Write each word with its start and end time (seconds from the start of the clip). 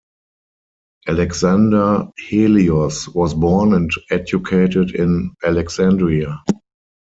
Alexander 1.07 2.07
Helios 2.17 3.07
was 3.09 3.35
born 3.35 3.75
and 3.75 3.91
educated 4.09 4.95
in 4.95 5.35
Alexandria. 5.45 6.41